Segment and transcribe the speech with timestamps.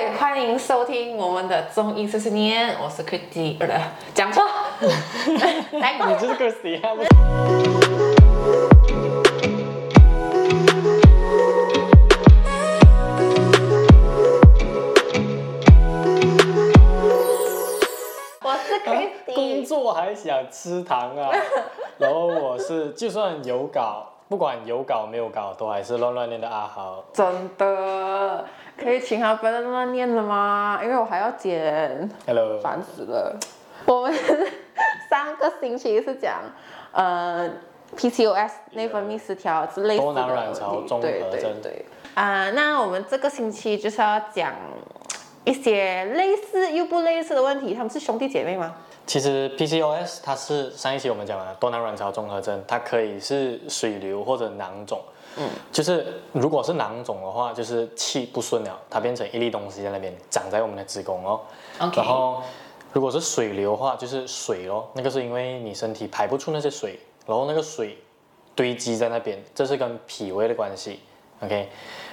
[0.00, 3.02] 嗨，欢迎收听我们的综艺四十年，我是
[3.60, 4.42] 呃，讲错，
[5.72, 6.90] 来，你就是啊。
[18.40, 21.30] 我是工作还想吃糖啊？
[22.00, 24.06] 然后我是就算有稿。
[24.30, 27.02] 不管有稿没有稿，都还是乱乱念的阿豪。
[27.12, 28.44] 真的，
[28.82, 30.80] 可以请他不要乱乱念了吗？
[30.82, 32.08] 因为我还要剪。
[32.26, 32.58] Hello。
[32.60, 33.38] 烦死了。
[33.84, 34.14] 我们
[35.10, 36.40] 上个星期是讲，
[36.92, 37.50] 呃
[37.96, 40.02] ，PCOS 内分泌失调之类的。
[40.02, 41.30] 多囊卵巢综合症。
[41.30, 41.84] 对对对。
[42.14, 44.54] 啊、呃，那我们这个星期就是要讲
[45.44, 47.74] 一些类似又不类似的问题。
[47.74, 48.74] 他们是兄弟姐妹吗？
[49.06, 55.00] 其实 PCOS 它是上一期我们讲的多囊卵巢综合症，它可以是水瘤或者囊肿。
[55.36, 61.40] 嗯，就是如果是囊肿的话，就是气不顺了，它变成一粒东西在那边长在我们的子宫哦。
[61.78, 62.42] 然后
[62.92, 67.96] 如果是水流的话，就是水咯，那个是因为你身体排不出那些水，然后那个水
[68.54, 71.00] 堆积在那边，这是跟脾胃的关系。
[71.40, 71.68] OK，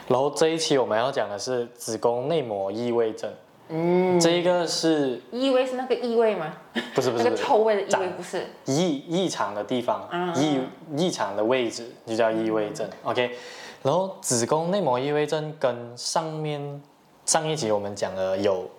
[0.07, 3.31] 然后这一期我们要讲的是子宫内膜异位症。
[3.69, 6.53] 嗯，这一个是异位是那个异味吗？
[6.95, 10.59] 不是不是，那个臭味的异味不是异异常的地方，异
[10.95, 12.87] 异常的位置就叫异位症。
[12.87, 13.35] 嗯、OK，
[13.83, 16.81] 然后子宫内膜异位症跟上面
[17.25, 18.69] 上一集我们讲的有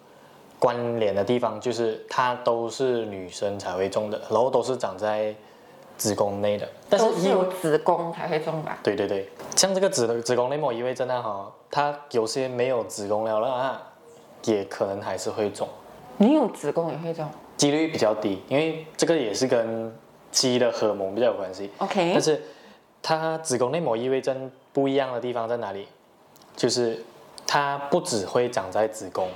[0.59, 5.35] 关联的地方，就是它都是女生才会中的，然后都是长在
[5.99, 8.79] 子宫内的，但是都是有子宫才会中吧？
[8.83, 13.83] 对对对，像这个子子宫内膜异位症啊哈，它有些没有子宫了了啊。
[14.45, 15.69] 也可能还是会肿，
[16.17, 19.93] 你有子宫也会肿，几率比较低，因为这个也是跟
[20.31, 21.71] 鸡的荷尔蒙比较有关系。
[21.79, 22.43] OK，但是
[23.03, 25.89] 它子宫内膜异位症不一样的地方在哪里？
[26.57, 27.03] 就是
[27.47, 29.29] 它不只会长在子宫。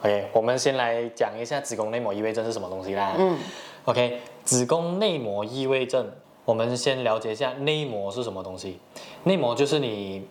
[0.00, 3.14] OK，我们先来讲一下子宫内膜异位症是什么东西啦。
[3.18, 3.38] 嗯
[3.84, 6.10] ，OK，子宫内膜异位症，
[6.44, 8.78] 我们先了解一下内膜是什么东西。
[9.24, 10.26] 内膜就是你。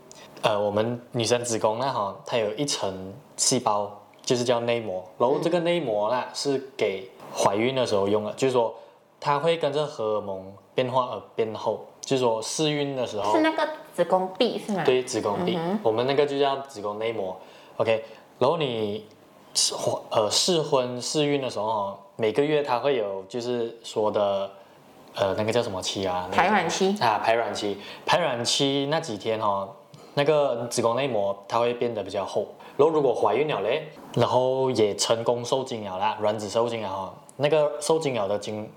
[0.45, 3.91] 呃，我们女生子宫那哈，它有一层细胞，
[4.21, 5.03] 就是叫内膜。
[5.17, 8.71] 然后这个内膜呢，是给怀孕的时候用的，就是说
[9.19, 11.83] 它会跟着荷尔蒙变化而变厚。
[11.99, 14.83] 就是说试孕的时候，是那个子宫壁是吗？
[14.85, 17.35] 对，子宫壁，嗯、我们那个就叫子宫内膜。
[17.77, 18.05] OK，
[18.37, 19.07] 然后你
[19.55, 19.73] 试
[20.11, 24.51] 呃试婚试孕的时候，每个月它会有就是说的
[25.15, 26.29] 呃那个叫什么期啊？
[26.31, 29.67] 排卵期啊，排卵期，排卵期那几天哈。
[30.17, 38.71] 那个子宫内膜它会变得比较厚，然后如果怀孕了嘞，然后也成功受精了啦，卵子受精了哈，那个受精了的精，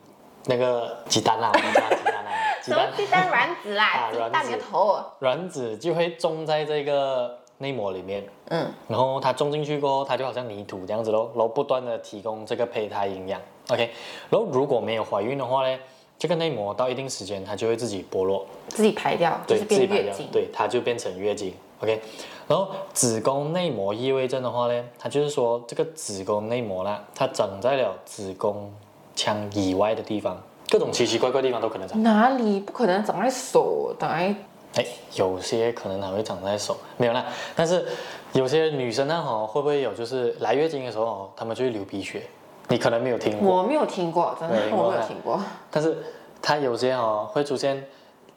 [0.47, 13.91] 那个鸡蛋啦，我们叫鸡蛋啦，鸡蛋鸡蛋卵子啦，啊，鸡蛋的头，卵子就会种在这个内膜里面，嗯，然后它种进去过后，它就好像泥土这样子咯，然后不断的提供这个胚胎营养，OK，
[14.28, 15.78] 然后如果没有怀孕的话嘞。
[16.19, 21.55] 这个内膜到一定时间，它就会自己剥落，自己排掉，对，就是变月经，对，它就变成月经。
[21.81, 22.01] OK，
[22.49, 28.69] 然后子宫内膜异位症的话呢，它就是说这个子宫内膜啦，它长在了子宫
[29.15, 30.37] 腔以外的地方，
[30.69, 32.03] 各种奇奇怪怪的地方都可能长。
[32.03, 33.95] 哪里不可能长在手？
[33.97, 34.35] 长在
[34.75, 37.25] 哎，有些可能还会长在手，没有啦。
[37.55, 37.87] 但是
[38.33, 42.25] 有些女生呢，哈，会不会有就是来月经的时候，她们就会流鼻血？
[42.69, 45.41] 你可能没有听过，我没有听过，真的我没有听过。
[45.71, 45.97] 但是
[46.43, 47.84] 它有些哦会出现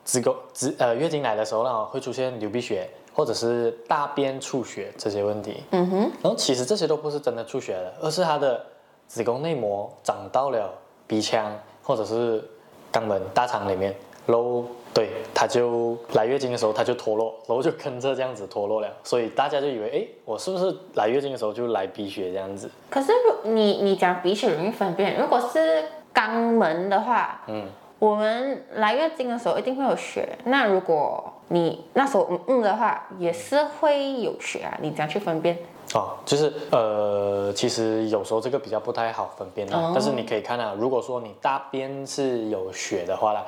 [0.04, 5.64] 子宫子呃月经来的时候呢会出现流鼻血或者是大便出血这些问题。
[5.72, 6.00] 嗯哼。
[6.22, 8.66] 然后其实这些都不是真的出血了，而是它的
[9.08, 10.74] 子宫内膜长到了
[11.06, 11.54] 鼻腔
[11.84, 12.44] 或者是
[12.92, 13.94] 肛门大肠里面，
[14.26, 14.66] 然后。
[14.94, 22.70] 对，他就来月经的时候，他就脱落，然后就跟着这样子脱落了，所以大家就以为，哎，我是不是来月经的时候就来鼻血这样子？
[22.90, 27.68] 可是你你讲鼻血容易分辨，如果是肛门的话，嗯，
[28.00, 35.58] 我们来月经的时候一定会有血，那如果你那时候嗯嗯的话，也是会有血啊，你怎样去分辨？
[35.94, 43.46] 哦，就是呃，其实有时候这个比较不太好分辨啊，哦、但是你可以看啊，如果说你大便是有血的话啦。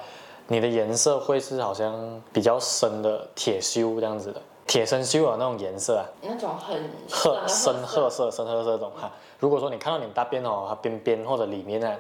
[0.48, 9.12] 你的颜色会是好像比较深的铁锈这样子的，铁生锈的那种颜色啊，那种很褐深褐色、深褐色这种哈。
[9.40, 11.94] 如果说你看到你大便哦，它边边或者里面呢，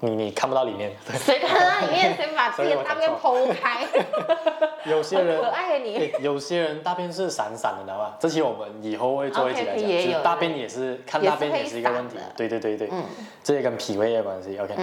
[0.00, 2.16] 你你看不到里面，谁看到里面？
[2.16, 3.86] 先把自己的大便剖开。
[4.90, 8.16] 有些人可爱的你，有些人大便是闪闪的，知道吧？
[8.18, 12.16] 这期我们以后会做一集来讲，就是大便也是看大便也是一个问题。
[12.36, 13.04] 对对对对，嗯，
[13.44, 14.58] 这也跟脾胃有关系。
[14.58, 14.74] OK。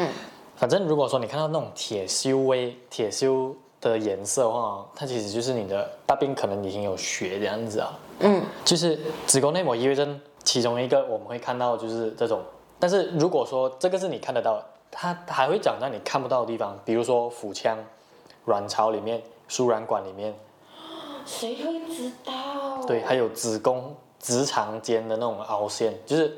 [0.60, 7.98] 嗯反正如果说你看到那种铁锈微、铁锈的颜色的话，它其实就是你的大便可能已经有血这样子啊。
[8.20, 12.42] 嗯，就是子宫内膜异位症其中一个我们会看到就是这种，
[12.78, 17.78] 但是如果说这个是你看得到的，它还会长在你看不到的地方，比如说腹腔、
[18.44, 20.36] 卵巢里面、输卵管里面。
[21.26, 22.84] 谁会知道？
[22.86, 26.38] 对，还有子宫、直肠间的那种凹陷，就是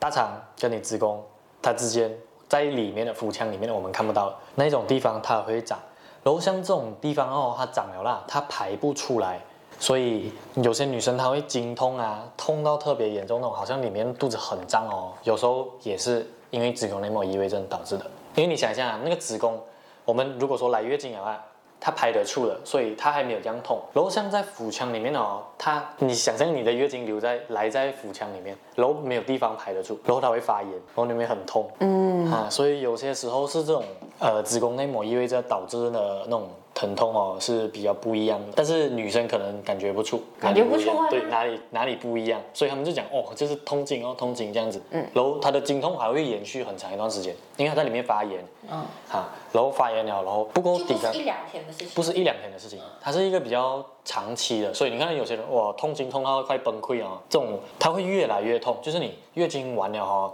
[0.00, 1.24] 大肠跟你子宫
[1.62, 2.12] 它之间
[2.50, 5.78] 在里面的腹腔里面的，我们看不到那种地方它会长。
[6.24, 9.38] 然后像这种地方哦，它长了啦，它排不出来。
[9.78, 15.12] 所以有些女生她会经痛啊，痛到特别严重那种，好像里面肚子很胀哦。
[15.22, 18.04] 有时候也是因为子宫内膜异位症导致的。
[18.34, 19.56] 因为你想一下，那个子宫，
[20.04, 21.40] 我们如果说来月经的话，
[21.80, 23.80] 它排得出了，所以它还没有这样痛。
[23.94, 31.68] 然后像在腹腔里面哦，它你想象你的月经留在来在腹腔里面，然后没有地方排得出，然后它会发炎，然后里面很痛。
[31.80, 33.82] 嗯啊，所以有些时候是这种
[34.18, 36.48] 呃子宫内膜异位症导致的那种。
[36.80, 60.32] 疼痛哦是比较不一样的，但是女生可能感觉不出，感觉不出啊，对，哪里哪里不一样，所以他们就讲哦，就是痛经哦，痛经这样子，嗯，然后她的经痛还会延续很长一段时间，因为她在里面发炎，嗯，哈，然后发炎了，然后不够抵抗，是一两天的事情，不是一两天的事情，它是一个比较长期的，所以你看有些人哇，痛经痛到快崩溃啊，这种它会越来越痛，就是你月经完了哈，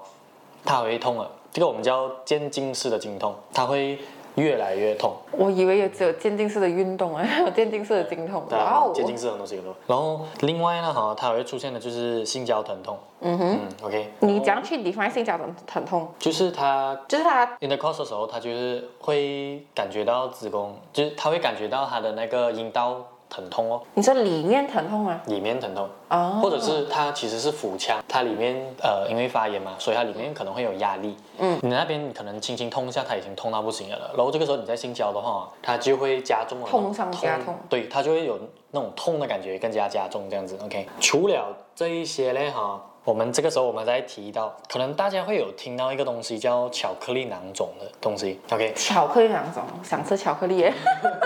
[0.64, 3.98] 它会痛了，这个我们叫渐进式的经痛，它会。
[4.36, 8.44] 越来越痛，我以为也只有渐进式的运动哎，有 渐进式的经痛。
[8.48, 9.68] 对啊，渐进式很多是有的。
[9.86, 12.98] 然后另外呢，哈，它还会出现的就是性交疼痛。
[13.20, 13.58] 嗯哼。
[13.60, 14.10] 嗯，OK。
[14.20, 16.08] 你怎样去 define 性交疼疼痛？
[16.18, 23.02] 就是它，就是它 intercourse 的时候，它就是会感觉到子宫，就是它会感觉到它的那个阴道。
[23.28, 25.20] 疼痛哦，你说里面疼痛啊？
[25.26, 31.16] 里面疼痛哦，或者是它其实是腹腔，它里面呃因为发炎嘛，所以它里面可能会有压力。
[31.38, 34.12] 嗯，你那边可能轻轻痛一下，它已经痛到不行了。
[34.16, 38.38] 然后这个时候你在性交的话，它就会加重了痛上加痛，对，它就会有
[38.70, 40.56] 那种痛的感觉更加加重这样子。
[40.64, 42.80] OK，除了这一些嘞哈。
[43.06, 48.40] 我们这个时候，我们再提到，可能大家会有听到一个东西叫巧克力囊肿的东西。
[48.50, 50.74] OK，巧克力囊肿，想吃巧克力耶？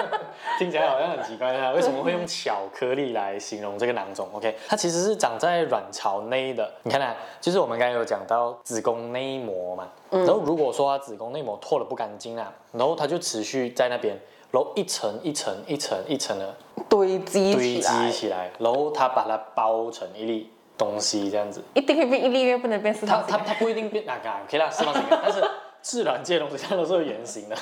[0.61, 6.71] 听起来好像很奇怪啊，为什么会用巧克力来形容这个囊肿？OK，它其实是长在卵巢内的。
[6.82, 14.15] 你看啊，就是我们刚才有讲到子宫内膜嘛，然后如果说它子宫内膜脱了不干净啊，然后它就持续在那边，
[14.50, 16.55] 然后一层一层一层一层的
[16.91, 20.53] 堆积堆积起来，然后它把它包成一粒。
[20.81, 23.27] 东西这样子，一定会变一粒，又不能变四方形。
[23.29, 25.03] 它它它不一定变哪个，可以啦，四方形。
[25.11, 25.44] 但是
[25.82, 27.56] 自然界的东西它都是有圆形的，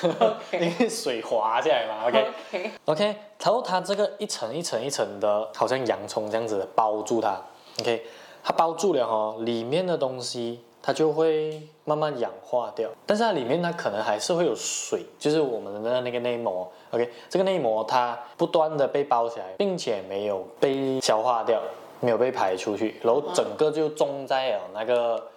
[0.53, 2.07] 因为水滑下来嘛。
[2.07, 3.05] OK OK OK，
[3.43, 7.37] 然后它这个一层一层一层的，好像洋葱这样子的包住它。
[7.81, 8.05] OK，
[8.41, 12.89] 它包住了哦，里面的东西它就会慢慢氧化掉。
[13.05, 16.69] 但是它里面它可能还是会有水，就是我们的那个内膜。
[16.91, 21.61] OK，这个内膜它不断的被包起来，并且没有被消化掉。
[21.99, 25.27] 没有被排出去，然后整个就种在了那个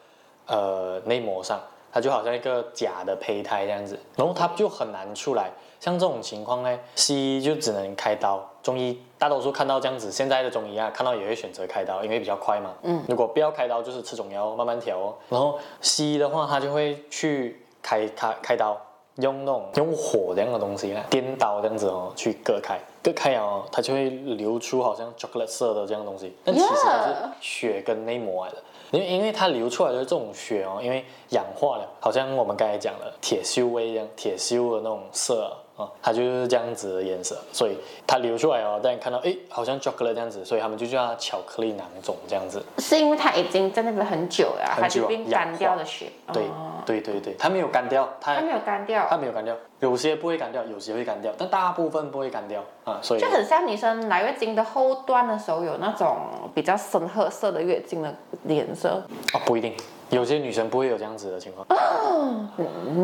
[0.46, 1.60] 呃内膜上，
[1.92, 5.50] 它就好像一个假的胚胎这样子，然后它就很难出来。
[5.80, 12.72] 像这种情况呢，西医就只能开刀，中医大多数看到这样子，现在的中医啊看到也会选择开刀，因为比较快嘛。
[12.82, 15.14] 嗯，如果不要开刀，就是吃中药慢慢调哦。
[15.28, 18.80] 然后西医的话，他就会去开开开刀。
[19.16, 28.58] 用那种用火这样的东西来颠倒这样子哦，去割开，割开哦，它就会流出好像 chocolate 色的这样的东西，但其实它是血跟内膜来的。
[28.90, 35.50] 因为因为它流出来的这种血哦，因为氧化了，好像我们刚才讲的铁锈味一样，铁锈的那种色。
[35.76, 37.76] 啊，它就是这样子的颜色，所以
[38.06, 42.62] 它流出来哦，但你看到哎，好像 chocolate 这样子，所以他们就叫它巧克力囊肿这样子。
[42.78, 46.06] 是因为它已经在那边很久了，它就变干掉的血。
[46.32, 46.44] 对
[46.84, 56.18] 对对对，它没有干掉，它没有干掉，它没有干掉，有些不会干掉，有些会干掉，但大部分不会干掉啊，所以就很像女生来月经的后段的时候有那种
[56.54, 58.14] 比较深褐色的月经的
[58.46, 59.02] 颜色。
[59.34, 59.74] 哦，不一定，
[60.10, 61.66] 有些女生不会有这样子的情况。
[61.68, 62.46] 哦，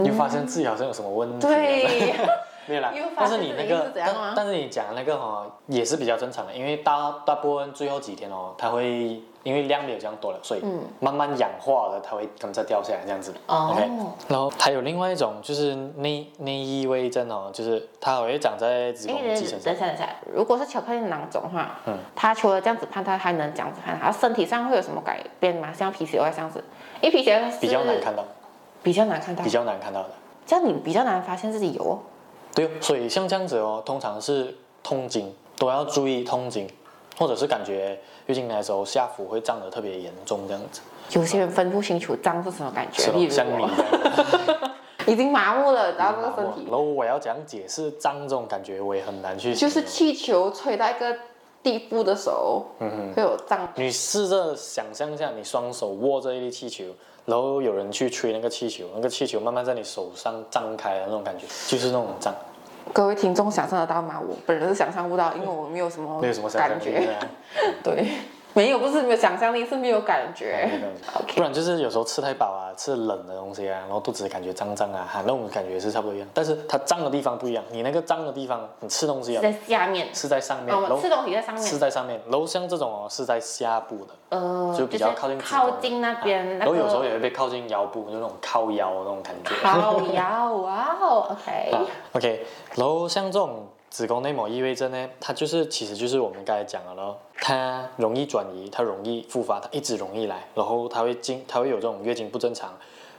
[0.05, 1.47] 你发现自己好像有什么问题？
[1.49, 2.15] 对。
[2.69, 10.63] 没有啦， 但是你那个，但但是你讲的那个哈，也是比较正常的，因为大大部分最后几天哦，它会因为量没有这样多了，所以
[11.01, 13.33] 慢慢氧化了，它会跟着掉下来这样子。
[13.47, 13.71] 哦。
[13.73, 13.89] OK，
[14.29, 19.61] 然后还有另外一种就是内内异位症哦，就是它还会长在子宫肌层上。
[19.65, 25.73] 等下等下，如果是巧克力囊肿的话，嗯，它除了这样子判，它还能这样子判，它身体上会有什么改变吗？
[25.73, 26.63] 像 PCOS 这样子，
[27.01, 28.25] 因为 PCOS 比较难看到，
[28.83, 30.11] 比较难看到，比较难看到的，
[30.45, 31.83] 这样你比较难发现自己有。
[31.83, 31.99] 哦
[32.55, 36.69] 对，哦所以像这样子哦，通常是痛经都要注意痛经，
[37.19, 40.81] 或者是感觉月经来的时候下腹会胀得特别严重这样子。
[41.11, 43.25] 有些人分不清楚胀是什么感觉，像你
[45.13, 46.69] 已经麻木了，然后这个身体。
[46.71, 49.55] 然后我要讲解释胀这种感觉，我也很难去。
[49.55, 51.17] 就是气球吹到一个
[51.63, 53.67] 地步的时候，嗯哼，会有胀。
[53.75, 56.85] 你试着想象一下，你双手握着一粒气球，
[57.25, 62.35] 然后有人去吹那个气球，那个气球慢慢在你手上张开的那种感觉，就是那种胀。
[62.93, 64.21] 各位听众想象得到吗？
[64.21, 67.17] 我本人是想象不到，因为我没有什么没有什么感觉。
[67.83, 68.07] 对。
[68.55, 70.69] 没有，不是没有想象力，是没有感觉。
[71.15, 71.37] Okay.
[71.37, 76.29] 不然就是有时候吃太饱啊，吃冷的东西啊，然后肚子感觉胀胀啊，哈，那种感觉是差不多一样。
[76.35, 80.75] 但是它胀的地方不一样，你那个胀的地方，你吃东西啊，在下面，是在上面。
[80.75, 82.21] 哦，吃东西在上面，是在上面。
[82.29, 86.59] 然后像这种哦，是在下部的，呃，就比较靠近靠近那边。
[86.59, 89.55] 然后有时候也会被靠近腰部，就那种靠腰的那种感觉。
[89.63, 91.71] 靠腰，哇哦，OK。
[92.15, 93.67] OK，然后像这种。
[93.91, 102.77] 子宫内膜异位症呢，它就是其实就是我们刚才讲的咯，它容易转移，它容易复发，它一直容易来，然后它会经，它会有这种月经不正常，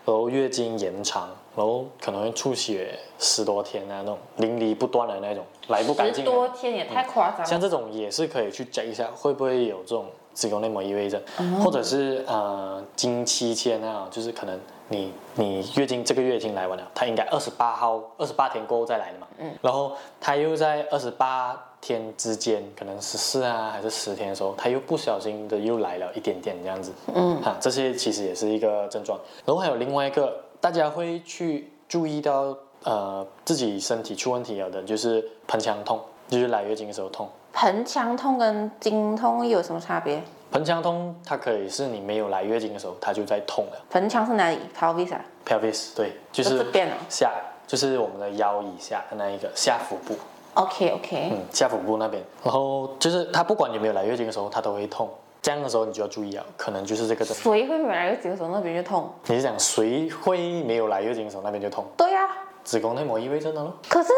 [0.09, 6.25] 然后月经延长，然后可能会出血十多天啊，那种淋漓不断的那种，来不干净。
[6.25, 7.45] 十多天也太夸张了。
[7.45, 14.59] 嗯，像这种也是可以去检一下，会不会有这种子宫内膜异位症，嗯、或者是呃经期间啊，就是可能。
[14.91, 29.19] 你你月经这个月经来完了，它应该二十八号二十八天过后再来的嘛，嗯，然后它又在二十八天之间，可能十四啊还是十天的时候，他又不小心的又来了一点点这样子，嗯，哈，这些其实也是一个症状。
[29.45, 37.29] 然后还有另外一个，大家会去注意到，呃，自己身体出问题了的，就是盆腔痛，就是来月经的时候痛。
[37.51, 40.21] 盆腔痛跟经痛有什么差别？
[40.51, 43.85] 盆腔痛，它可以是你没有来月经的时候，它就在痛了。
[43.89, 47.31] 盆腔是哪里？pelvis 啊？pelvis 对，就是这边哦，下
[47.65, 50.15] 就是我们的腰以下的那一个下腹部。
[50.53, 51.29] OK OK。
[51.31, 55.09] 嗯，下腹部那边，然后就是他不管有没有来月经的时候，他都会痛。
[55.41, 57.23] 这样的时候你就要注意啊，可能就是这个。
[57.23, 59.09] 谁会没有来月经的时候那边就痛？
[59.27, 61.85] 你是讲谁会没有来月经的时候那边就痛？
[61.95, 62.31] 对呀、啊，
[62.63, 63.73] 子宫内膜异位症的咯。
[63.87, 64.11] 可是。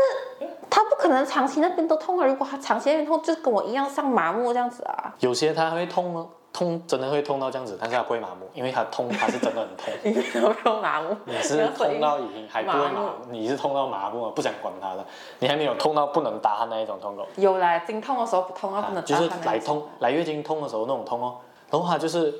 [0.73, 2.25] 他不可能长期那边都痛啊！
[2.25, 5.13] 如果他长期那边痛，就跟我一样像麻木这样子啊。
[5.19, 6.25] 有些他会痛吗？
[6.53, 9.93] 痛真的会痛到这样子，但是它不会麻木，因为它痛它是真的很痛。
[10.03, 15.05] 你没有麻木，你是痛到已经还不会麻木，你是痛到麻木了，不想管它的，
[15.39, 17.25] 你还没有痛到不能打鼾那一种痛哦。
[17.37, 19.03] 有来经痛的时候不痛啊，不能。
[19.05, 21.37] 就是来痛来月经痛的时候那种痛哦，
[21.69, 22.33] 然后它就是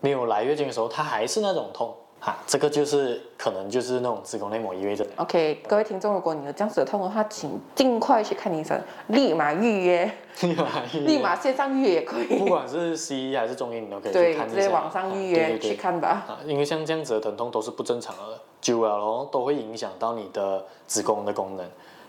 [0.00, 1.94] 没有来月经的时候，它还是那种痛。
[2.20, 5.06] 哈，这个就是可能就是那种子宫内膜异位症。
[5.16, 10.10] OK，各位听众，如果你有这样子的痛的话，请尽快去看医生，立马预约，
[10.42, 12.38] 立马预约，立马线上预约也可以。
[12.38, 14.54] 不管是西医还是中医，你都可以去看一下。
[14.54, 16.24] 对，直接网上预约、去看吧。
[16.26, 21.64] 啊，因为像这样子的疼痛都是不正常的，久了然后都会影响到你的子宫的功能。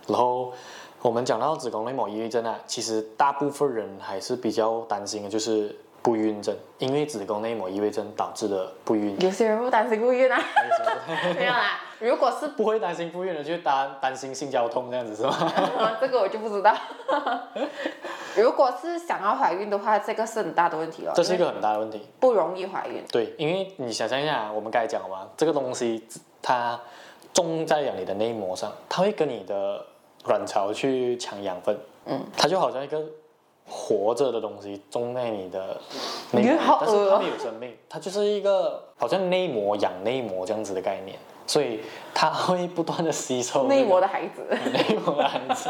[0.07, 0.51] 然后
[1.03, 5.75] 我们讲到子宫内膜异位症啊，其实大部分人还是比较担心的，就是。
[6.01, 9.19] 不孕症，因为子宫内膜异位症导致的不孕。
[9.19, 10.41] 有些人不担心不孕啊？
[11.35, 15.97] 没有啦，如果是不会担心不孕的，就担担心性交痛这样子是吗？
[15.99, 16.73] 这个我就不知道。
[18.37, 21.11] 如果是想要怀孕的话，这个是很大的问题哦。
[21.13, 23.03] 这是一个很大的问题，不容易怀孕。
[23.11, 26.07] 对，因为你想象一下，我们刚才讲了嘛，这个东西
[26.41, 26.79] 它
[27.33, 29.85] 种在了你的内膜上，它会跟你的
[30.25, 31.77] 卵巢去抢养分。
[32.05, 33.03] 嗯，它就好像一个。
[33.69, 35.79] 活着的东西种在你的
[36.31, 41.81] 内膜，但是它没有生命，它就是一个好像内膜养内膜这样子的概念，所以
[42.13, 45.69] 它会不断的吸收内膜的孩子， 内膜的孩子，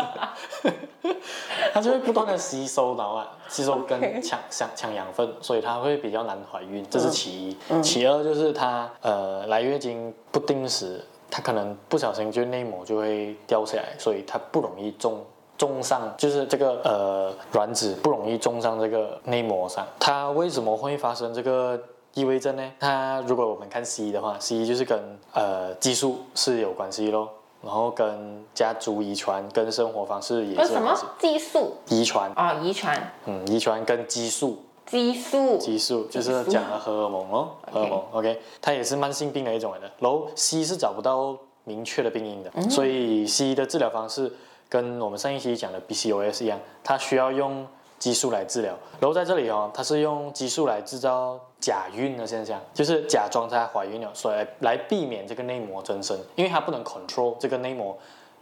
[1.74, 7.58] 它就会不断的吸收，然后啊，吸收跟抢抢抢养分，所以它会比较难怀孕，这是其一。
[7.70, 15.24] 嗯、其二就是它呃来月经不定时，它可能不小心就内膜就会掉下来，所以它不容易种。
[15.60, 21.78] 种上就是这个呃卵子不容易种上这个内膜上，它为什么会发生这个
[22.14, 22.72] 异位症呢？
[22.80, 24.98] 它如果我们看西医的话，西医就是跟
[25.34, 27.28] 呃激素是有关系咯，
[27.62, 30.72] 然后跟家族遗传跟生活方式也是。
[30.72, 31.74] 什么激素？
[31.90, 33.12] 遗传啊，遗传。
[33.26, 34.60] 嗯，遗传跟激素。
[34.86, 35.58] 激素。
[35.58, 38.02] 激素就是讲的荷尔蒙哦，荷尔蒙。
[38.14, 44.32] OK，它也是慢性病的一种来的，然后西医是找不到明确的病因的，嗯、所以西医的治疗方式。
[44.70, 48.78] 跟我们上一期讲的 BCOS 一样，它需要用激素来治疗。
[49.00, 57.98] 然后在这里哦，它是用激素来制造假孕的现象，就是假装她怀孕了，所以来，来避免这个内膜增生，因为它不能 control 这个内膜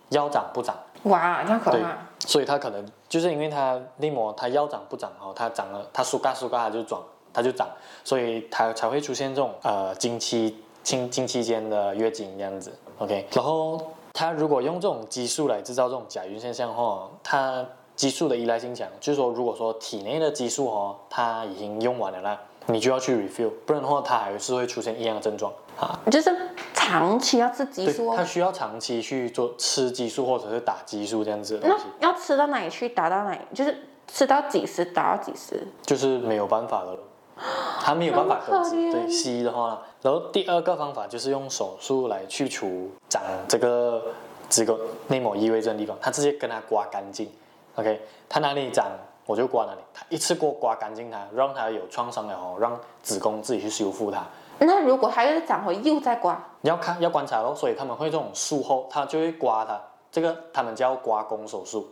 [0.10, 0.76] 要长不长。
[1.04, 1.98] 哇，这样可怕！
[2.20, 7.02] 所以它可能就是因为它内膜它要长不长哦，它长了它疏嘎疏嘎它就长，
[7.34, 7.68] 它就长，
[8.04, 12.72] 所以它才会出现这种呃经期经经期间的月经这样子。
[12.98, 13.82] OK，然后。
[14.18, 17.64] 它如果用这种激素来制造这种假孕现象的话，它
[17.96, 26.00] 激素的依赖性强，就是说，如果说体内的激素哦，它已经用完了啦，你就要去 refill，不然的话，它还是会出现一样的症状啊。
[26.10, 26.36] 就是
[26.74, 31.86] 长期要吃激素，哦它需要长期去做吃激素或者是打激素这样子的东西。
[32.00, 33.40] 那要吃到哪里去，打到哪里？
[33.54, 37.00] 就是吃到几时打到几时，就是没有办法的了，
[37.82, 38.92] 他没有办法根治。
[38.92, 44.02] 对西医的话，然后第二个方法就是用手术来去除长这个
[44.50, 44.78] 子宫
[45.08, 47.30] 内膜异位症的地方，他直接跟他刮干净。
[47.76, 48.88] OK，他哪里长
[49.26, 54.24] 我就刮哪里，他一次过刮干净它，让它有创伤了哦，让子宫自己去修复它。
[54.60, 59.80] 那如果还是长回又再刮，你要看要观察咯，所以他们会这种术后，他就会刮它，
[60.12, 61.88] 这个他们叫刮宫手术，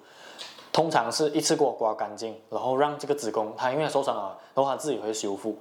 [0.76, 5.56] 通常是一次给我刮干净，然后让这个子宫它因为受伤了，然后它自己会修复，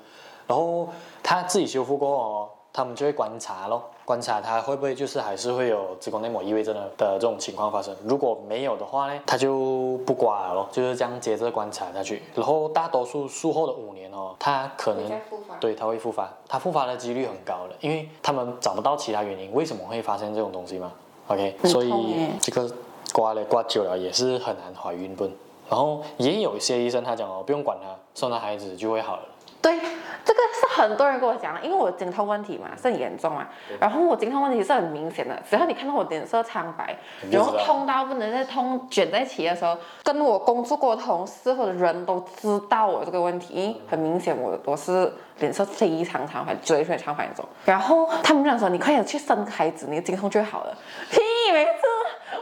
[0.45, 0.89] 然后
[1.23, 3.81] 它自己修复过后，他们就会观察咯。
[4.05, 12.21] 观察它会不会就是还是会有子宫内膜异位症的的这种情况发生，如果没有的话呢，它就不刮了咯，就是这样接着观察下去。
[12.35, 15.21] 然后大多数术后的五年哦，它可能
[15.61, 20.91] 对它会复发，它复发的几率很高的，因为他们找不到其他原因，为什么会发生这种东西嘛
[21.29, 22.69] ？OK，所以这个
[23.13, 25.25] 刮了刮久了也是很难怀孕不？
[25.69, 29.23] 然后也有一些医生他讲哦，不用管他，生了孩子就会好了。
[29.61, 29.79] 对。
[30.27, 33.47] 这个是很多人跟我讲，因为我经痛问题嘛是很严重嘛，
[33.79, 36.97] 然后我经痛问题是很明显的，只要你看到我脸色苍白，
[37.31, 50.75] 然后痛到不能再痛，卷在一起的时候，跟我工作过的同事或者人都知道我这个问题，很明显我我是脸色非常苍白，嘴非常严重，然后他们就想说你快点去生个孩子，你的经痛就会好了。
[51.11, 51.21] 屁，
[51.53, 51.71] 每次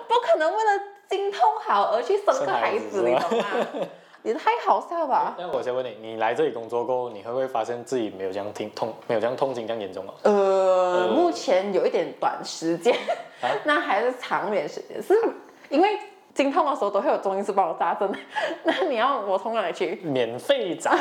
[0.09, 3.45] 不可能为了经痛好而去生个孩子，你懂吗？
[4.23, 5.35] 也太好笑吧！
[5.39, 10.15] 那我先问你，你来这里工作过后，你会不会发现自己没有这样痛痛，没有这样痛经这样严重吗？
[10.23, 12.95] 呃，呃目前有一点短时间，
[13.41, 15.13] 啊、 那还是长远时间，是
[15.71, 15.99] 因为
[16.35, 18.11] 经痛的时候都会有中医师帮我扎针，
[18.63, 19.97] 那你要我从哪里去？
[20.05, 20.97] 免费扎。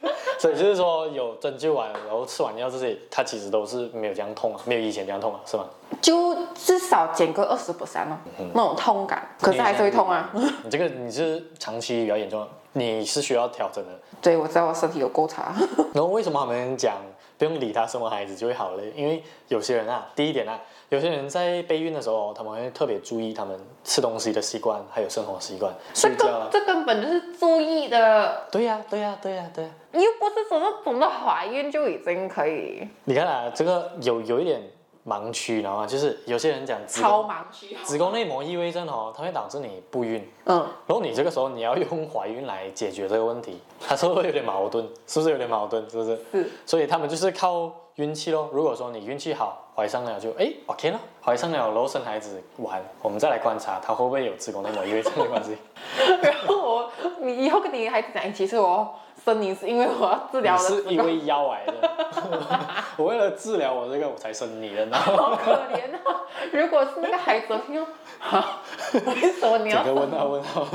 [0.38, 5.64] 所以就是说有针灸完，然后吃完药这些，它其实都是没有这样痛啊，没有以前这样痛啊，是吗？
[6.00, 8.16] 就至少减个二十 percent 哦，
[8.54, 10.30] 那种痛感，可是还是会痛啊。
[10.34, 13.90] 你 这个你是长期比较严重，你是需要调整的。
[14.22, 15.52] 对，我知道我身体有够差。
[15.92, 16.96] 然后为什么他们讲
[17.36, 18.92] 不用理他，生完孩子就会好嘞？
[18.94, 20.58] 因为有些人啊，第一点啊。
[20.90, 25.70] 有些人在备孕的时候，他们会特别注意他们吃东西的习惯，还有生活习惯。
[25.92, 28.46] 这个这根本就是注意的。
[28.50, 29.70] 对呀，对呀，对呀，对呀。
[29.92, 32.88] 你又不是说是等到怀孕就已经可以。
[33.04, 34.62] 你看啊，这个有有一点
[35.06, 35.86] 盲区，你知道吗？
[35.86, 40.26] 就是有些人讲超盲区，子宫内膜异位症哦，它会导致你不孕。
[40.46, 40.56] 嗯。
[40.86, 44.88] 然后你这个时候你要用怀孕来解决这个问题，它是不是有点矛盾？
[45.06, 45.82] 是不是有点矛盾？
[45.90, 46.18] 是不是？
[46.32, 46.50] 是。
[46.64, 47.70] 所以他们就是靠。
[47.98, 55.56] 运气咯，如果说你运气好，怀上了就哎，OK 了，怀上了，然后生孩子完，我们再来观察他会不会有子宫内膜异位症的关系。
[56.20, 58.92] 然后我，你以后跟你孩子讲，其实我
[59.28, 60.62] 生你是因为我要治疗的。
[60.62, 61.90] 是因为腰癌的，
[62.96, 64.96] 我为了治疗我这个我才生你的呢。
[64.96, 66.22] 好可怜啊！
[66.52, 67.86] 如果是那个孩子，听
[68.18, 68.60] 好，
[68.92, 69.84] 为什么你要？
[69.84, 70.66] 这个问号问号。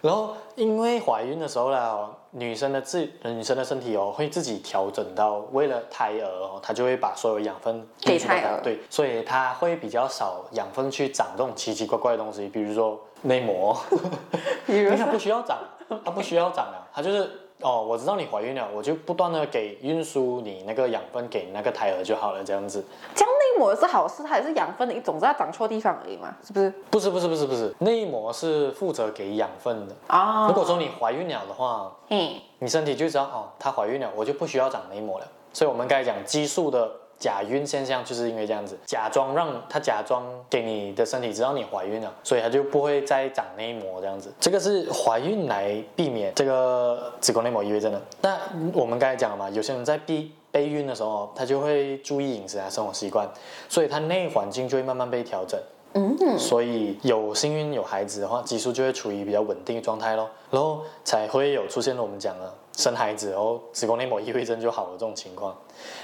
[0.00, 2.10] 然后因为怀孕的时候啦。
[2.32, 8.60] 女生的自女生的身体哦，会自己调整到为了胎儿哦，她就会把所有养分给胎儿。
[8.62, 13.74] 对，所以她会比较少养分去长这种奇奇怪怪的东西，比如说内膜，
[14.68, 15.56] 因为它不需要长，
[16.04, 22.84] 它不需要长啊，它就是哦，我知道你怀孕了，我就不断的给运输你那个养分给那个胎儿就好了，这样子。
[23.14, 26.72] 这样内膜是好事，它也是养分的一种，只要长错地方而已嘛，是不是？
[26.90, 30.46] 不是不是不是不是，内膜是负责给养分的啊。
[30.46, 35.26] 如果说你怀孕了的话，嗯，你身体就知道哦，她怀孕了，我就不需要长内膜了。
[35.52, 44.32] 所以我们刚才讲激素的假孕现象，就是因为这样子，假装让它假装给你的身体知道你怀孕了，所以它就不会再长内膜这样子。
[44.40, 48.00] 这个是怀孕来避免这个子宫内膜异位症的。
[48.22, 48.38] 那
[48.72, 50.32] 我们刚才讲了嘛，有些人在避。
[50.50, 53.28] 备孕的时候，他就会注意饮食啊，生活习惯，
[53.68, 55.60] 所以他内环境就会慢慢被调整。
[55.92, 65.56] 嗯，所以有幸运有孩子的话，激素就会处于比较稳定的状态咯，然后才会有出现了我们讲了生孩子，然后子宫内膜异位症就好了这种情况。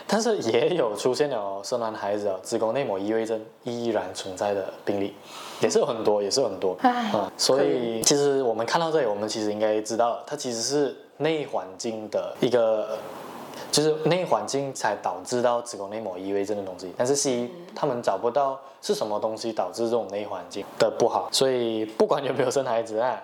[0.07, 5.15] 但是也有出现了生完孩子啊，子宫内膜异位症依然存在的病例，
[5.61, 6.77] 也是有很多，也是有很多。
[6.81, 12.99] 唉啊，所以其实我们看到这里，我们其实应该知道，它其实是内环境的一个。
[13.71, 23.21] 就是内环境才导致到子宫内膜异位症的东西，但是西医他们找不到是什么东西导致这种内环境的不好，所以不管有没有生孩子啊，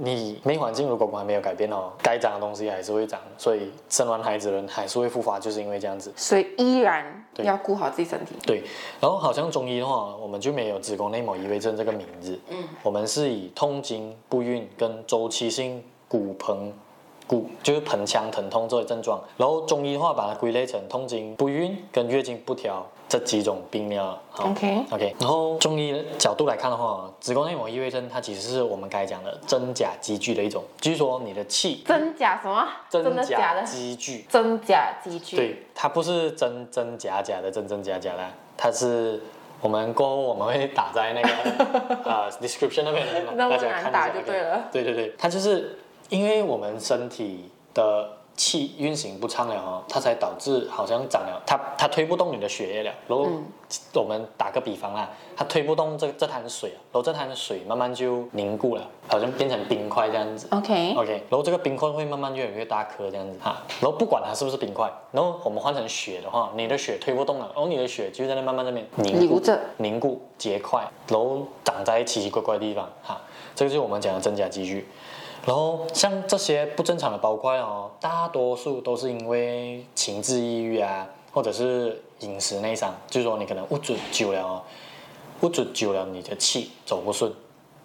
[0.00, 7.04] 你内环境如果还没有改变哦，该长的东西还是会长，所以生完孩子人还是会复发，就是因为这样子，所以依然
[7.38, 8.36] 要顾好自己身体。
[8.46, 8.62] 对，
[9.00, 16.72] 然后好像中医的话，我们就没有子宫内膜异位症这个名字，嗯，我们是以痛经、不孕跟周期性骨盆
[17.28, 19.20] 骨就是盆腔疼痛这些症状。
[19.36, 24.20] 然后中医的话，把它归类成痛经、不孕跟月经不调这几种病了。
[24.38, 25.14] OK OK。
[25.20, 32.66] 然后中医的角度来看的话，子宫内膜异位症它其实是我们刚才讲的真假积聚的一种，就是说你的气真假什么？
[32.90, 34.24] 真的假的积聚？
[34.28, 35.36] 真假积聚？
[35.36, 38.24] 对，它不是真真假假的真真假假的，
[38.56, 39.22] 它是。
[39.60, 41.28] 我们过后我们会打在那个
[42.06, 43.04] 呃 description 那边，
[43.36, 44.68] 大家看打就对了。
[44.70, 45.76] 对对对，它就是
[46.08, 52.92] 因为我们身体的气运行不畅了哈，它才导致好像长了，它它推不动你的血液了。
[53.08, 53.28] 然后
[53.94, 60.46] 我们打个比方啊，它推不动这这滩水，然后这滩水慢慢就凝固了，好像变成冰块这样子。
[60.52, 73.20] OK OK，然后这个冰块会慢慢越来越大颗这样子哈，然后不管它是不是冰块，然后我们换成血的话，你的血推不动了，然后你的血就在那慢慢那边凝固着、凝固结块，然后长在奇奇怪怪的地方哈，
[73.56, 74.86] 这个就是我们讲的真假积聚。
[75.48, 84.62] 然后像这些不正常的包块哦，大多数都是因为情志抑郁啊，或者是饮食内伤，就是说你可能郁卒久了哦，
[85.40, 87.32] 郁卒久了你的气走不顺，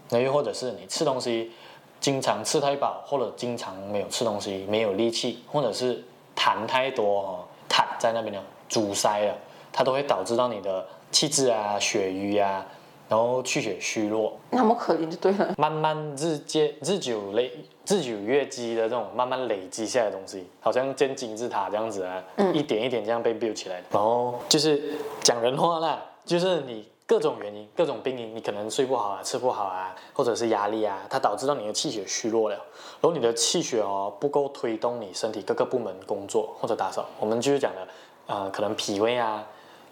[0.10, 1.54] 那又或者是你吃东西
[2.02, 6.04] 经常吃太饱，或者经常没有吃东西没有力气，或者是
[6.36, 9.38] 痰太多哦，痰在那边呢阻塞了，
[9.72, 12.66] 它都会导致到你的气滞啊、血瘀啊。
[13.10, 15.54] 然后气血虚弱，那么可怜就对了。
[15.58, 17.52] 慢慢日积日久累
[17.86, 23.84] 日久月积的这种慢慢累积下来的东西，好像建金字塔这样子啊，嗯、一点一点这样被 build 起来。
[23.92, 32.56] 然后就是讲人话啦，就是你各种原因、各种病因，你可能睡不好啊、吃不好啊，或者是压力啊，它导致到你的气血虚弱了。
[32.56, 37.06] 然后你的气血哦不够推动你身体各个部门工作或者打扫。
[37.20, 37.88] 我们就是讲的，
[38.28, 39.46] 呃，可能脾胃啊，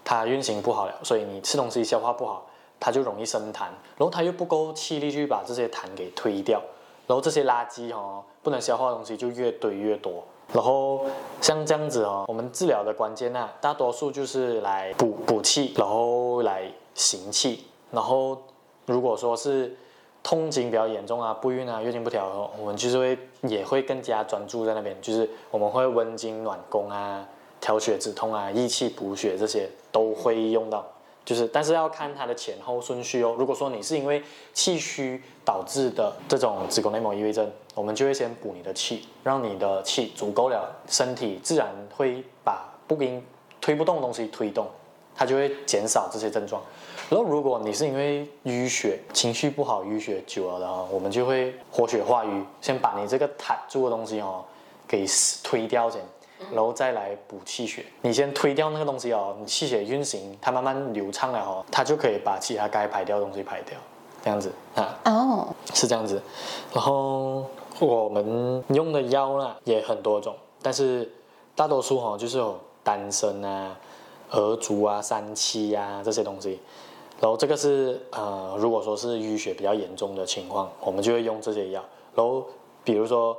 [0.03, 2.47] 它运行不好了，所以你吃东西消化不好。
[2.81, 3.65] 它就容易生痰，
[3.95, 6.59] 然后它又不够气力去把这些痰给推掉，
[7.05, 10.23] 然后这些垃圾哦，不能消化的东西就越堆越多。
[10.51, 11.05] 然后
[11.39, 17.65] 像这样子哦，我们治疗的关键呢，大多数就是来补补气，然后来行气。
[17.91, 18.35] 然后
[18.87, 19.77] 如果说是
[20.23, 27.25] 痛经比较严重啊，不孕啊，月经不调，我们就是会也会更加专注在那边，就是我们会温经暖宫啊，
[27.59, 30.83] 调血止痛啊，益气补血这些都会用到。
[31.23, 33.35] 就是，但是要看它的前后顺序哦。
[33.37, 34.21] 如果说你是因为
[34.53, 43.23] 气虚导致的这种子宫内膜异位症，我们就会先补你的气，让你的气足够了，身体自然会把不应
[43.61, 44.67] 推不动的东西推动，
[45.15, 46.61] 它就会减少这些症状。
[47.09, 54.43] 然后如果你是因为淤血、情绪不好、淤血久了的话，我们就会活血化瘀，先把你这个瘫住的东西哦
[54.87, 55.05] 给
[55.43, 56.01] 推掉先。
[56.49, 63.77] 然后再来补气血，你先推掉那个东西哦，你气血运行，它慢慢流畅了哦，它就可以把其他该排掉的东西排掉，
[64.23, 66.21] 这样子啊，哦，是这样子。
[66.73, 67.45] 然后
[67.79, 71.09] 我们用的药呢也很多种，但是
[71.55, 73.77] 大多数哈就是有丹参啊、
[74.31, 76.59] 鹅足啊、三七啊这些东西。
[77.19, 81.83] 然后这个是呃，如果说是淤血比较严重的情况，我们就会用这些药。
[82.15, 82.45] 然后
[82.83, 83.37] 比如说。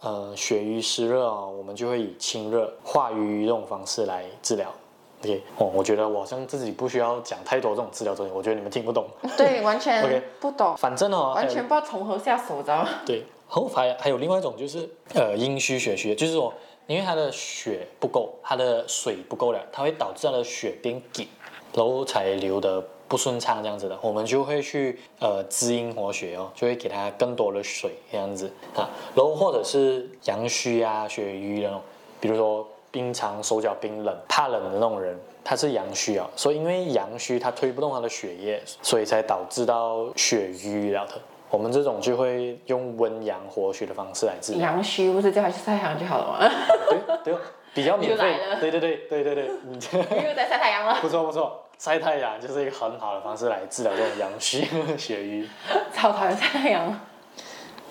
[0.00, 4.72] 呃，血瘀湿热啊，我们就会以清热化瘀这种方式来治疗。
[5.20, 9.06] OK，哦，我觉得我好像自己不需要讲太多这种治疗东西，我觉得你们听不懂。
[9.36, 10.76] 对，完全 OK 不懂。
[10.76, 12.88] 反正哦，完全不知道从何下手，知道吗？
[13.04, 16.54] 对，后还还有另外一种就是呃阴虚血虚，就是说
[16.86, 21.26] 因为他的血不够，他的水不够了，它会导致他的血变紧，
[21.74, 22.82] 然后才流的。
[23.08, 31.82] 不顺畅这样子的，我们就会去呃滋阴活血哦，就会给它更多的水这样子啊，然后或者是阳虚啊、血瘀的那种，
[32.20, 41.14] 比如说冰常手脚冰冷、怕冷的那种人，他是阳虚啊，所以因为阳虚他推不动他的血液，所以才导致到血瘀了的。
[41.50, 44.60] 我们这种就会用温阳活血的方式来治疗。
[44.60, 46.50] 阳虚不是叫他去晒太阳就好了吗？
[46.90, 47.40] 对对，
[47.72, 48.36] 比较免费。
[48.60, 49.76] 对对对对对对，你
[50.28, 50.98] 又在晒太阳了。
[51.00, 51.64] 不错不错。
[51.78, 54.66] 晒太阳就是一个很好的方式来治疗这种阳虚
[54.98, 55.48] 血瘀。
[55.94, 57.00] 超讨厌晒太阳。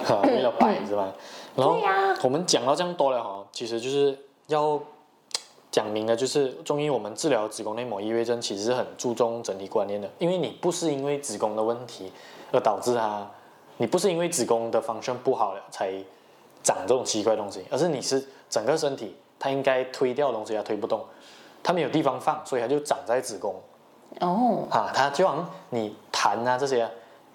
[0.03, 1.11] 哈，为了白是吧？
[1.55, 1.79] 然后
[2.21, 4.15] 我们讲到这样多了哈，其实就是
[4.47, 4.79] 要
[5.71, 10.07] 讲明的，就是中医我们治疗子宫内膜异位症，其实是很注重整体观念的。
[10.19, 12.11] 因为你不是因为子宫的问题
[12.51, 13.25] 而导致它，
[13.77, 15.91] 你不是因为子宫的 function 不好了才
[16.61, 21.03] 长这种奇怪的东西，而是你是整个身体它应该推掉的东西它推不动，
[21.63, 23.55] 它没有地方放，所以它就长在子宫。
[24.19, 26.89] 哦，啊，它就好像你痰啊这些，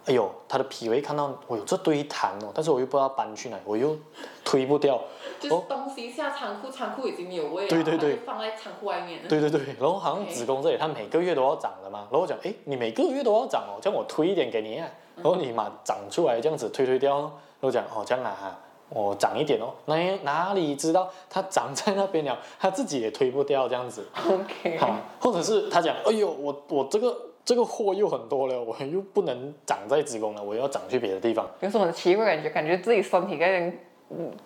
[0.07, 3.97] 哎呦，它的脾胃看到我有这堆痰哦，但是我又不知道搬去哪，我又
[4.45, 5.01] 推不掉。
[5.41, 9.27] 就是东西下仓库，仓库已经没有位了，对对对，放在仓库外面。
[9.29, 17.31] 对对对，然后好像子宫这里，它每个月都要长的嘛，然后我讲，哎，你每个月都要长哦，叫我推一点给你啊，然后你嘛长出来这样子推推掉，然
[17.63, 18.59] 后讲，哦这样啊
[18.93, 24.07] 哈，我长一点哦，哪哪里知道它长在那边了，它自己也推不掉这样子。
[24.29, 31.49] OK，好，或者是他讲，哎呦，我我这个这个货又很多了，我又不能长在子宫了，我要长去别的地方。
[31.61, 32.51] 有什么奇怪感觉？
[32.51, 33.79] 感觉自己身体跟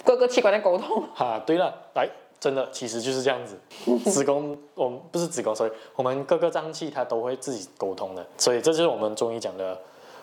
[0.05, 1.03] 各个器官在沟通。
[1.15, 3.59] 哈，对了，来，真的其实就是这样子，
[4.11, 9.79] 子宫我们不是子宫，所以我们各个脏器它都会自己沟通的，所以这就是我们中医讲的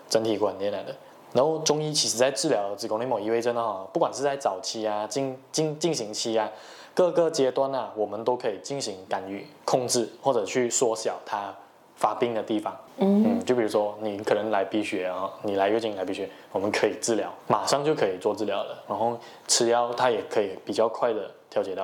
[0.10, 0.96] 整体观念来的。
[1.34, 6.50] 然后中医其实在治疗子宫内膜异位症的哈，不管是在早期啊、进进进行期啊，
[6.94, 11.54] 各个阶段啊，我们都可以进行干预、控制或者去缩小它
[11.96, 12.76] 发病的地方。
[12.98, 18.84] 嗯，嗯，就比如说你可能来鼻血啊，你来月经来鼻血，我们可以治疗，马上就可以做治疗了。
[18.88, 19.18] 然后
[19.48, 21.84] 吃药它也可以比较快的调节到。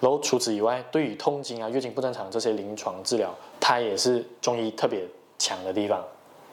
[0.00, 5.06] 然后除此以外，对于痛经啊、月经不正常这些临床治疗，它也是中医特别
[5.38, 6.04] 强的地方。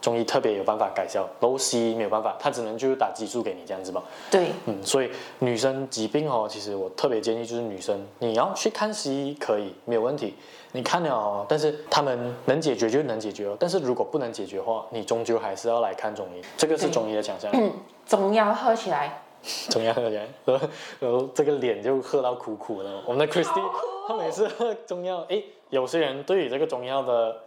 [0.05, 4.03] 中医特别有办法改善，然后西医没有办法，他只能就是打激素给你这样子吧。
[4.29, 10.35] 对，嗯，所以女生疾病哦，其实我特别建议就是女生你要去看西医可以没有问题，
[10.73, 17.49] 你看了哦，但是他们能解决就能解决哦，但是如果不能解决的话，你终究还是要来看中医，这个是中医的强项。
[17.55, 17.73] 嗯，
[18.05, 19.23] 中药喝起来，
[19.71, 20.67] 中药喝起来，然后
[20.99, 23.01] 然后这个脸就喝到苦苦的。
[23.07, 23.59] 我们的 Christy，
[24.07, 25.41] 他每次喝中药，哎，
[25.71, 27.37] 有些人对于这个中药的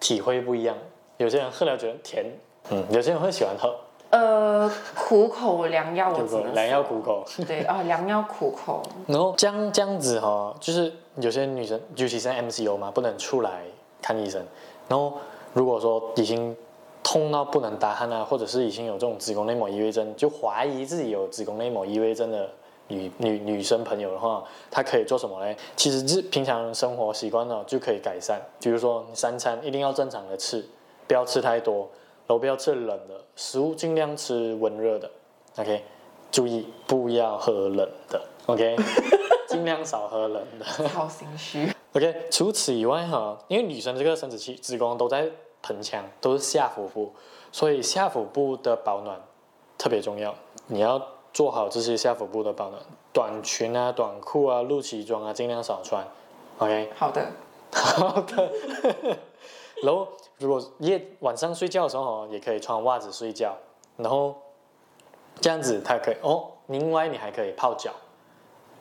[0.00, 0.74] 体会不一样。
[1.20, 2.24] 有些人喝了觉得甜，
[2.70, 3.76] 嗯，有些人会喜欢喝，
[4.08, 8.82] 呃，苦口良药，我知良药苦口，对啊，良药苦口。
[9.06, 13.64] 然后这样这样子哈、哦，就是有些女生，尤其是 MCO 嘛，不能出来
[14.00, 14.42] 看医生。
[14.88, 15.12] 然后
[15.52, 16.56] 如果说已经
[17.02, 22.48] 痛到不能打鼾啊，或者是已经有这种子宫内膜异位症，就怀疑自己有子宫内膜异位症的
[22.88, 25.54] 女女女生朋友的话，她可以做什么呢？
[25.76, 30.64] 其实是平常生活习惯呢就可以改善，比如说你三餐一定要正常的吃。
[31.10, 31.90] 不要吃太多，
[32.24, 35.10] 然后不要吃冷的食物，尽量吃温热的。
[35.56, 35.82] OK，
[36.30, 38.22] 注意不要喝冷的。
[38.46, 38.76] OK，
[39.48, 40.88] 尽量少喝冷的。
[40.88, 41.68] 好心虚。
[41.94, 45.28] OK，除此以外哈，因为女生这个生殖器子宫都在
[45.62, 47.12] 盆腔，都是下腹部，
[47.50, 49.20] 所以下腹部的保暖
[49.76, 50.32] 特别重要。
[50.68, 52.80] 你要做好这些下腹部的保暖，
[53.12, 56.06] 短裙啊、短裤啊、露脐装啊，尽量少穿。
[56.58, 57.26] OK，好的，
[57.72, 58.52] 好的。
[59.82, 60.06] 然后，
[60.40, 63.54] 如果夜晚上睡觉的时候，也可以穿袜子睡觉。
[63.96, 64.34] 然后
[65.40, 66.48] 这样子，它可以哦。
[66.66, 67.92] 另外，你还可以泡脚。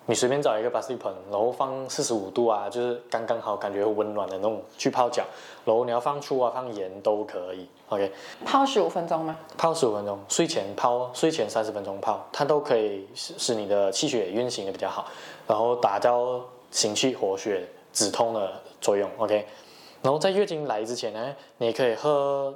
[0.05, 5.23] 你随便找一个巴西盆，然后放四十五度啊，就是刚刚好，感觉温暖的那种去泡脚。
[5.65, 7.67] 然后你要放醋啊，放盐都可以。
[7.89, 8.11] OK。
[8.45, 9.37] 泡十五分钟吗？
[9.57, 15.05] 泡十五分钟，睡前泡，睡前三十分钟泡，它都可以使使你的气血运行的比较好，
[15.45, 16.41] 然后达到
[16.71, 19.07] 行气活血、止痛的作用。
[19.17, 19.45] OK。
[20.01, 22.53] 然后在月经来之前呢，你可以喝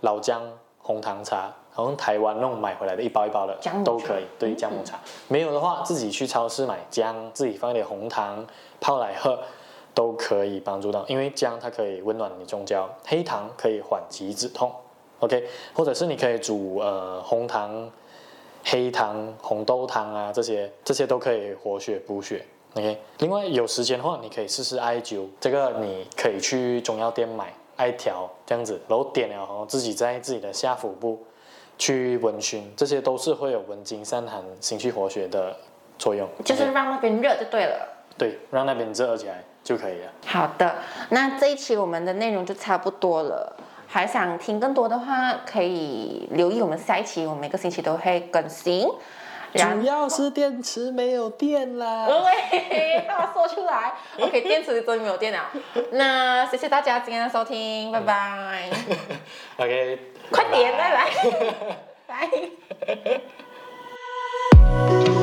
[0.00, 0.42] 老姜
[0.80, 4.98] 红糖茶，好像台湾那种买回来的一包一包的都可以，对，姜母茶。
[5.28, 8.46] 没有的话，自己去超市买姜，自己放一点红糖
[8.80, 9.38] 泡来喝，
[9.94, 11.04] 都可以帮助到。
[11.08, 14.70] 因为姜它可以温暖你中焦，黑糖可以缓急止痛。
[15.20, 17.90] OK，或者是你可以煮呃红糖、
[18.64, 22.44] 黑糖、红豆汤啊，这些这些都可以活血补血。
[22.74, 31.24] OK，另外有时间的话，你可以试试艾灸，这个你可以去中药店买艾条这样子，然后点了，然后自己在自己的下腹部
[31.78, 35.56] 去温熏，这些都是会有温经散寒、心气活血的
[35.98, 36.28] 作用。
[36.44, 37.88] 就是让那边热就对了。
[38.16, 40.12] 对，让那边热起来就可以了。
[40.26, 40.74] 好的，
[41.10, 43.56] 那这一期我们的内容就差不多了。
[43.86, 48.86] 还想听更多的话，可以留意我们下一期，我们每个星期都会更新。
[49.54, 52.06] 主要是电池没有电啦。
[52.08, 52.88] 喂
[53.32, 53.94] 说出来。
[54.18, 55.50] Ok 电池终于没有电了。
[55.92, 58.70] 那谢谢大家今天的收听拜拜。
[59.58, 59.98] Ok
[60.30, 61.10] 快点拜拜。
[62.06, 62.28] 拜。